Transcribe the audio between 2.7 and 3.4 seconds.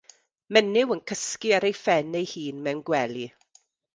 gwely.